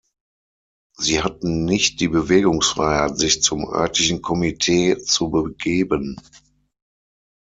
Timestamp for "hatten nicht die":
1.21-2.07